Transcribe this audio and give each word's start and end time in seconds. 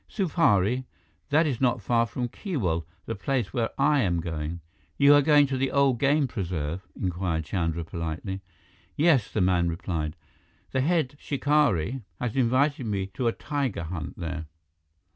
"Supari. 0.09 0.85
That 1.29 1.45
is 1.45 1.61
not 1.61 1.79
far 1.79 2.07
from 2.07 2.27
Keewal, 2.27 2.87
the 3.05 3.13
place 3.13 3.53
where 3.53 3.69
I 3.77 3.99
am 4.01 4.19
going." 4.19 4.59
"You 4.97 5.13
are 5.13 5.21
going 5.21 5.45
to 5.45 5.57
the 5.57 5.69
old 5.69 5.99
game 5.99 6.27
preserve?" 6.27 6.87
inquired 6.99 7.45
Chandra 7.45 7.83
politely. 7.83 8.41
"Yes," 8.97 9.31
the 9.31 9.41
man 9.41 9.69
replied. 9.69 10.15
"The 10.71 10.81
head 10.81 11.17
shikari 11.19 12.01
has 12.19 12.35
invited 12.35 12.87
me 12.87 13.05
to 13.13 13.27
a 13.27 13.31
tiger 13.31 13.83
hunt 13.83 14.17
there." 14.17 14.47